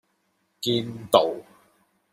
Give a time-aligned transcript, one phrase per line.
[0.61, 0.81] 堅
[1.11, 1.31] 道